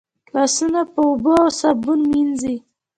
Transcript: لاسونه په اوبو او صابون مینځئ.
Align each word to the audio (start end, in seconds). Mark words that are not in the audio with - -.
لاسونه 0.35 0.81
په 0.93 0.99
اوبو 1.07 1.31
او 1.43 1.47
صابون 1.59 1.99
مینځئ. 2.11 2.57